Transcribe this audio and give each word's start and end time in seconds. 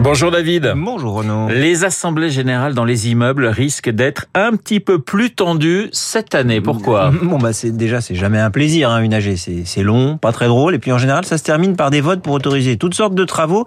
Bonjour 0.00 0.30
David. 0.30 0.72
Bonjour 0.76 1.14
Renaud. 1.14 1.48
Les 1.48 1.84
assemblées 1.84 2.30
générales 2.30 2.74
dans 2.74 2.84
les 2.84 3.08
immeubles 3.08 3.46
risquent 3.46 3.90
d'être 3.90 4.26
un 4.34 4.56
petit 4.56 4.80
peu 4.80 4.98
plus 4.98 5.30
tendues 5.30 5.88
cette 5.92 6.34
année. 6.34 6.60
Pourquoi? 6.60 7.12
Bon 7.22 7.38
bah 7.38 7.52
c'est 7.52 7.70
déjà 7.70 8.00
c'est 8.00 8.14
jamais 8.14 8.40
un 8.40 8.50
plaisir 8.50 8.90
hein, 8.90 9.00
une 9.00 9.14
AG, 9.14 9.36
c'est 9.36 9.82
long, 9.82 10.18
pas 10.18 10.32
très 10.32 10.46
drôle 10.48 10.74
et 10.74 10.78
puis 10.78 10.92
en 10.92 10.98
général 10.98 11.24
ça 11.24 11.38
se 11.38 11.44
termine 11.44 11.76
par 11.76 11.90
des 11.90 12.00
votes 12.00 12.22
pour 12.22 12.32
autoriser 12.32 12.76
toutes 12.76 12.94
sortes 12.94 13.14
de 13.14 13.24
travaux 13.24 13.64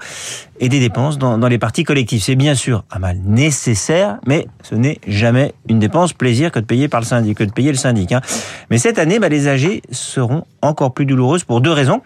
et 0.59 0.69
des 0.69 0.79
dépenses 0.79 1.17
dans, 1.17 1.37
dans 1.37 1.47
les 1.47 1.57
parties 1.57 1.83
collectives. 1.83 2.21
C'est 2.21 2.35
bien 2.35 2.55
sûr 2.55 2.83
un 2.91 2.99
mal 2.99 3.17
nécessaire, 3.25 4.17
mais 4.25 4.47
ce 4.63 4.75
n'est 4.75 4.99
jamais 5.07 5.53
une 5.69 5.79
dépense 5.79 6.13
plaisir 6.13 6.51
que 6.51 6.59
de 6.59 6.65
payer 6.65 6.87
par 6.87 6.99
le 7.01 7.05
syndic, 7.05 7.37
que 7.37 7.43
de 7.43 7.51
payer 7.51 7.71
le 7.71 7.77
syndic. 7.77 8.11
Hein. 8.11 8.21
Mais 8.69 8.77
cette 8.77 8.99
année, 8.99 9.19
bah, 9.19 9.29
les 9.29 9.47
AG 9.47 9.81
seront 9.91 10.45
encore 10.61 10.93
plus 10.93 11.05
douloureuses 11.05 11.43
pour 11.43 11.61
deux 11.61 11.71
raisons. 11.71 12.01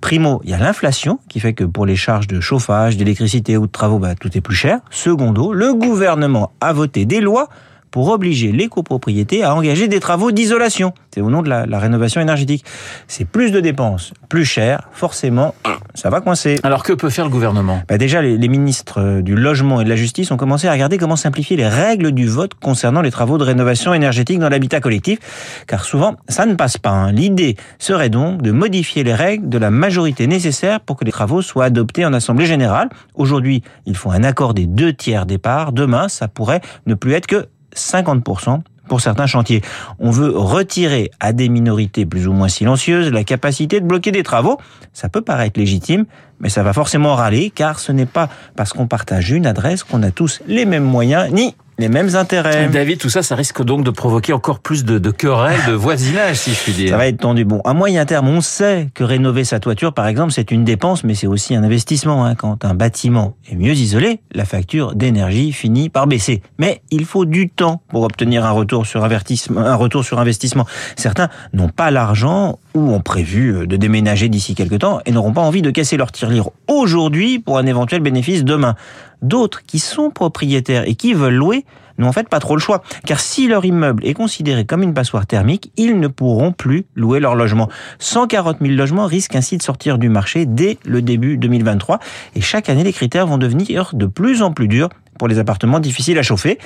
Primo, 0.00 0.42
il 0.44 0.50
y 0.50 0.54
a 0.54 0.58
l'inflation 0.58 1.18
qui 1.30 1.40
fait 1.40 1.54
que 1.54 1.64
pour 1.64 1.86
les 1.86 1.96
charges 1.96 2.26
de 2.26 2.38
chauffage, 2.40 2.98
d'électricité 2.98 3.56
travaux, 3.72 3.98
bah, 3.98 4.14
tout 4.14 4.36
est 4.36 4.40
plus 4.40 4.54
cher. 4.54 4.80
Secondo, 4.90 5.52
le 5.52 5.74
gouvernement 5.74 6.52
a 6.60 6.72
voté 6.72 7.04
des 7.04 7.20
lois 7.20 7.48
pour 7.94 8.08
obliger 8.08 8.50
les 8.50 8.66
copropriétés 8.66 9.44
à 9.44 9.54
engager 9.54 9.86
des 9.86 10.00
travaux 10.00 10.32
d'isolation. 10.32 10.94
C'est 11.14 11.20
au 11.20 11.30
nom 11.30 11.42
de 11.42 11.48
la, 11.48 11.64
la 11.64 11.78
rénovation 11.78 12.20
énergétique. 12.20 12.64
C'est 13.06 13.24
plus 13.24 13.52
de 13.52 13.60
dépenses, 13.60 14.12
plus 14.28 14.44
cher, 14.44 14.88
forcément, 14.90 15.54
ça 15.94 16.10
va 16.10 16.20
coincer. 16.20 16.58
Alors 16.64 16.82
que 16.82 16.92
peut 16.92 17.08
faire 17.08 17.26
le 17.26 17.30
gouvernement? 17.30 17.82
Bah 17.86 17.96
déjà, 17.96 18.20
les, 18.20 18.36
les 18.36 18.48
ministres 18.48 19.00
euh, 19.00 19.22
du 19.22 19.36
logement 19.36 19.80
et 19.80 19.84
de 19.84 19.88
la 19.88 19.94
justice 19.94 20.32
ont 20.32 20.36
commencé 20.36 20.66
à 20.66 20.72
regarder 20.72 20.98
comment 20.98 21.14
simplifier 21.14 21.56
les 21.56 21.68
règles 21.68 22.10
du 22.10 22.26
vote 22.26 22.54
concernant 22.54 23.00
les 23.00 23.12
travaux 23.12 23.38
de 23.38 23.44
rénovation 23.44 23.94
énergétique 23.94 24.40
dans 24.40 24.48
l'habitat 24.48 24.80
collectif, 24.80 25.20
car 25.68 25.84
souvent, 25.84 26.16
ça 26.28 26.46
ne 26.46 26.54
passe 26.54 26.78
pas. 26.78 26.90
hein. 26.90 27.12
L'idée 27.12 27.54
serait 27.78 28.10
donc 28.10 28.42
de 28.42 28.50
modifier 28.50 29.04
les 29.04 29.14
règles 29.14 29.48
de 29.48 29.58
la 29.58 29.70
majorité 29.70 30.26
nécessaire 30.26 30.80
pour 30.80 30.96
que 30.96 31.04
les 31.04 31.12
travaux 31.12 31.42
soient 31.42 31.66
adoptés 31.66 32.04
en 32.04 32.12
Assemblée 32.12 32.46
générale. 32.46 32.88
Aujourd'hui, 33.14 33.62
il 33.86 33.96
faut 33.96 34.10
un 34.10 34.24
accord 34.24 34.52
des 34.52 34.66
deux 34.66 34.92
tiers 34.92 35.26
des 35.26 35.38
parts. 35.38 35.70
Demain, 35.70 36.08
ça 36.08 36.26
pourrait 36.26 36.60
ne 36.86 36.94
plus 36.94 37.12
être 37.12 37.28
que 37.28 37.46
50% 37.74 38.62
pour 38.88 39.00
certains 39.00 39.26
chantiers. 39.26 39.62
On 39.98 40.10
veut 40.10 40.30
retirer 40.36 41.10
à 41.20 41.32
des 41.32 41.48
minorités 41.48 42.06
plus 42.06 42.28
ou 42.28 42.32
moins 42.32 42.48
silencieuses 42.48 43.10
la 43.10 43.24
capacité 43.24 43.80
de 43.80 43.86
bloquer 43.86 44.12
des 44.12 44.22
travaux. 44.22 44.58
Ça 44.92 45.08
peut 45.08 45.22
paraître 45.22 45.58
légitime, 45.58 46.04
mais 46.40 46.48
ça 46.48 46.62
va 46.62 46.72
forcément 46.72 47.14
râler, 47.14 47.50
car 47.54 47.78
ce 47.78 47.92
n'est 47.92 48.06
pas 48.06 48.28
parce 48.56 48.72
qu'on 48.72 48.86
partage 48.86 49.30
une 49.30 49.46
adresse 49.46 49.82
qu'on 49.84 50.02
a 50.02 50.10
tous 50.10 50.40
les 50.46 50.64
mêmes 50.64 50.84
moyens, 50.84 51.30
ni 51.32 51.54
les 51.76 51.88
mêmes 51.88 52.14
intérêts. 52.14 52.68
David, 52.68 52.98
tout 52.98 53.08
ça, 53.10 53.24
ça 53.24 53.34
risque 53.34 53.60
donc 53.64 53.82
de 53.82 53.90
provoquer 53.90 54.32
encore 54.32 54.60
plus 54.60 54.84
de, 54.84 54.98
de 55.00 55.10
querelles, 55.10 55.58
de 55.66 55.72
voisinage, 55.72 56.36
si 56.36 56.52
je 56.54 56.60
puis 56.60 56.70
dire. 56.72 56.90
Ça 56.90 56.96
va 56.96 57.08
être 57.08 57.18
tendu. 57.18 57.44
Bon, 57.44 57.60
à 57.64 57.74
moyen 57.74 58.06
terme, 58.06 58.28
on 58.28 58.40
sait 58.40 58.90
que 58.94 59.02
rénover 59.02 59.42
sa 59.42 59.58
toiture, 59.58 59.92
par 59.92 60.06
exemple, 60.06 60.30
c'est 60.32 60.52
une 60.52 60.62
dépense, 60.62 61.02
mais 61.02 61.16
c'est 61.16 61.26
aussi 61.26 61.52
un 61.56 61.64
investissement. 61.64 62.24
hein. 62.26 62.36
Quand 62.36 62.64
un 62.64 62.74
bâtiment 62.74 63.34
est 63.50 63.56
mieux 63.56 63.72
isolé, 63.72 64.20
la 64.32 64.44
facture 64.44 64.94
d'énergie 64.94 65.50
finit 65.50 65.88
par 65.88 66.06
baisser. 66.06 66.42
Mais 66.58 66.80
il 66.92 67.04
faut 67.04 67.24
du 67.24 67.48
temps 67.48 67.82
pour 67.88 68.04
obtenir 68.04 68.44
un 68.44 68.52
retour 68.52 68.86
sur 68.86 69.02
investissement. 69.02 69.60
Un 69.62 69.74
retour 69.74 70.04
sur 70.04 70.20
investissement. 70.20 70.66
Certains 70.94 71.28
n'ont 71.54 71.70
pas 71.70 71.90
l'argent 71.90 72.60
ou 72.74 72.92
ont 72.92 73.00
prévu 73.00 73.66
de 73.66 73.76
déménager 73.76 74.28
d'ici 74.28 74.54
quelques 74.54 74.78
temps 74.78 75.00
et 75.06 75.10
n'auront 75.10 75.32
pas 75.32 75.40
envie 75.42 75.60
de 75.62 75.72
casser 75.72 75.96
leur 75.96 76.12
tirelire 76.24 76.50
aujourd'hui 76.68 77.38
pour 77.38 77.58
un 77.58 77.66
éventuel 77.66 78.00
bénéfice 78.00 78.44
demain. 78.44 78.74
D'autres 79.22 79.62
qui 79.64 79.78
sont 79.78 80.10
propriétaires 80.10 80.88
et 80.88 80.94
qui 80.94 81.12
veulent 81.12 81.34
louer 81.34 81.64
n'ont 81.98 82.08
en 82.08 82.12
fait 82.12 82.28
pas 82.28 82.40
trop 82.40 82.56
le 82.56 82.60
choix. 82.60 82.82
Car 83.06 83.20
si 83.20 83.46
leur 83.46 83.64
immeuble 83.64 84.04
est 84.06 84.14
considéré 84.14 84.64
comme 84.64 84.82
une 84.82 84.94
passoire 84.94 85.26
thermique, 85.26 85.70
ils 85.76 86.00
ne 86.00 86.08
pourront 86.08 86.50
plus 86.50 86.86
louer 86.94 87.20
leur 87.20 87.34
logement. 87.34 87.68
140 87.98 88.58
000 88.60 88.72
logements 88.72 89.06
risquent 89.06 89.36
ainsi 89.36 89.56
de 89.58 89.62
sortir 89.62 89.98
du 89.98 90.08
marché 90.08 90.46
dès 90.46 90.78
le 90.84 91.02
début 91.02 91.36
2023. 91.36 92.00
Et 92.34 92.40
chaque 92.40 92.68
année, 92.68 92.84
les 92.84 92.92
critères 92.92 93.26
vont 93.26 93.38
devenir 93.38 93.90
de 93.92 94.06
plus 94.06 94.42
en 94.42 94.50
plus 94.50 94.66
durs 94.66 94.88
pour 95.18 95.28
les 95.28 95.38
appartements 95.38 95.78
difficiles 95.78 96.18
à 96.18 96.22
chauffer. 96.22 96.58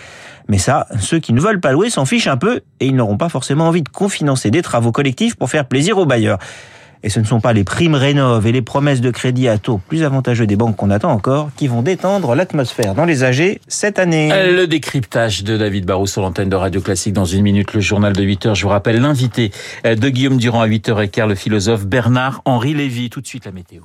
Mais 0.48 0.58
ça, 0.58 0.86
ceux 1.00 1.18
qui 1.18 1.32
ne 1.34 1.40
veulent 1.40 1.60
pas 1.60 1.72
louer 1.72 1.90
s'en 1.90 2.06
fichent 2.06 2.28
un 2.28 2.38
peu 2.38 2.60
et 2.80 2.86
ils 2.86 2.96
n'auront 2.96 3.18
pas 3.18 3.28
forcément 3.28 3.66
envie 3.68 3.82
de 3.82 3.88
cofinancer 3.90 4.50
des 4.50 4.62
travaux 4.62 4.92
collectifs 4.92 5.34
pour 5.34 5.50
faire 5.50 5.66
plaisir 5.66 5.98
aux 5.98 6.06
bailleurs. 6.06 6.38
Et 7.02 7.10
ce 7.10 7.20
ne 7.20 7.24
sont 7.24 7.40
pas 7.40 7.52
les 7.52 7.64
primes 7.64 7.94
rénov 7.94 8.46
et 8.46 8.52
les 8.52 8.62
promesses 8.62 9.00
de 9.00 9.10
crédit 9.10 9.48
à 9.48 9.58
taux 9.58 9.78
plus 9.78 10.02
avantageux 10.02 10.46
des 10.46 10.56
banques 10.56 10.76
qu'on 10.76 10.90
attend 10.90 11.10
encore 11.10 11.50
qui 11.56 11.68
vont 11.68 11.82
détendre 11.82 12.34
l'atmosphère 12.34 12.94
dans 12.94 13.04
les 13.04 13.24
AG 13.24 13.60
cette 13.68 13.98
année. 13.98 14.30
Le 14.30 14.66
décryptage 14.66 15.44
de 15.44 15.56
David 15.56 15.86
Barrou 15.86 16.06
sur 16.06 16.22
l'antenne 16.22 16.48
de 16.48 16.56
Radio 16.56 16.80
Classique 16.80 17.12
dans 17.12 17.24
une 17.24 17.42
minute, 17.42 17.72
le 17.74 17.80
journal 17.80 18.12
de 18.12 18.22
8 18.22 18.46
heures. 18.46 18.54
Je 18.54 18.64
vous 18.64 18.68
rappelle 18.68 19.00
l'invité 19.00 19.52
de 19.84 20.08
Guillaume 20.08 20.38
Durand 20.38 20.62
à 20.62 20.68
8h15, 20.68 21.28
le 21.28 21.34
philosophe 21.34 21.86
Bernard-Henri 21.86 22.74
Lévy. 22.74 23.10
Tout 23.10 23.20
de 23.20 23.26
suite 23.26 23.44
la 23.44 23.52
météo. 23.52 23.82